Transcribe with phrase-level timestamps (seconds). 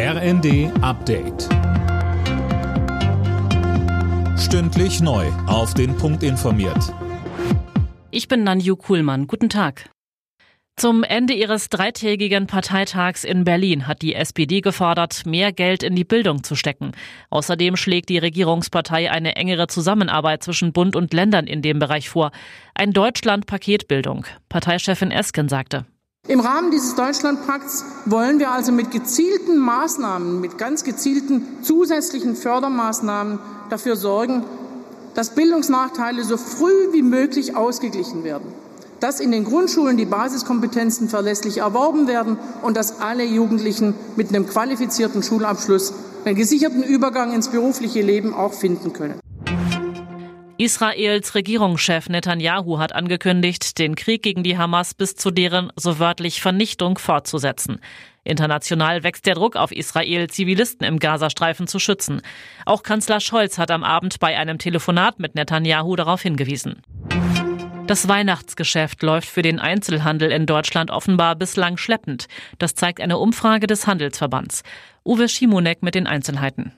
[0.00, 1.48] RND Update.
[4.38, 5.26] Stündlich neu.
[5.48, 6.94] Auf den Punkt informiert.
[8.12, 9.26] Ich bin Nanju Kuhlmann.
[9.26, 9.90] Guten Tag.
[10.76, 16.04] Zum Ende ihres dreitägigen Parteitags in Berlin hat die SPD gefordert, mehr Geld in die
[16.04, 16.92] Bildung zu stecken.
[17.30, 22.30] Außerdem schlägt die Regierungspartei eine engere Zusammenarbeit zwischen Bund und Ländern in dem Bereich vor.
[22.72, 24.26] Ein Deutschland-Paket Bildung.
[24.48, 25.86] Parteichefin Esken sagte.
[26.28, 33.38] Im Rahmen dieses Deutschlandpakts wollen wir also mit gezielten Maßnahmen, mit ganz gezielten zusätzlichen Fördermaßnahmen
[33.70, 34.44] dafür sorgen,
[35.14, 38.52] dass Bildungsnachteile so früh wie möglich ausgeglichen werden,
[39.00, 44.46] dass in den Grundschulen die Basiskompetenzen verlässlich erworben werden und dass alle Jugendlichen mit einem
[44.46, 45.94] qualifizierten Schulabschluss
[46.26, 49.18] einen gesicherten Übergang ins berufliche Leben auch finden können.
[50.60, 56.42] Israels Regierungschef Netanyahu hat angekündigt, den Krieg gegen die Hamas bis zu deren so wörtlich
[56.42, 57.78] Vernichtung fortzusetzen.
[58.24, 62.22] International wächst der Druck auf Israel, Zivilisten im Gazastreifen zu schützen.
[62.66, 66.82] Auch Kanzler Scholz hat am Abend bei einem Telefonat mit Netanyahu darauf hingewiesen.
[67.86, 72.26] Das Weihnachtsgeschäft läuft für den Einzelhandel in Deutschland offenbar bislang schleppend.
[72.58, 74.64] Das zeigt eine Umfrage des Handelsverbands.
[75.04, 76.72] Uwe Schimonek mit den Einzelheiten.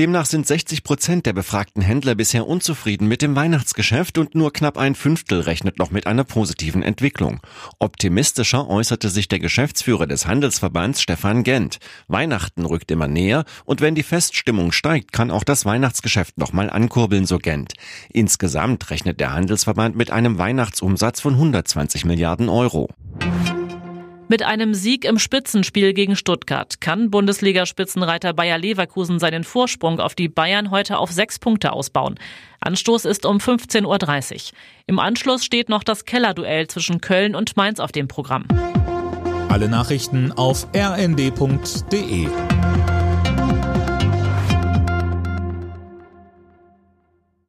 [0.00, 4.78] Demnach sind 60 Prozent der befragten Händler bisher unzufrieden mit dem Weihnachtsgeschäft und nur knapp
[4.78, 7.40] ein Fünftel rechnet noch mit einer positiven Entwicklung.
[7.80, 11.80] Optimistischer äußerte sich der Geschäftsführer des Handelsverbands Stefan Gent.
[12.08, 17.26] Weihnachten rückt immer näher und wenn die Feststimmung steigt, kann auch das Weihnachtsgeschäft nochmal ankurbeln,
[17.26, 17.74] so Gent.
[18.08, 22.88] Insgesamt rechnet der Handelsverband mit einem Weihnachtsumsatz von 120 Milliarden Euro.
[24.30, 30.28] Mit einem Sieg im Spitzenspiel gegen Stuttgart kann Bundesliga-Spitzenreiter Bayer Leverkusen seinen Vorsprung auf die
[30.28, 32.14] Bayern heute auf sechs Punkte ausbauen.
[32.60, 34.40] Anstoß ist um 15.30 Uhr.
[34.86, 38.44] Im Anschluss steht noch das Kellerduell zwischen Köln und Mainz auf dem Programm.
[39.48, 42.28] Alle Nachrichten auf rnd.de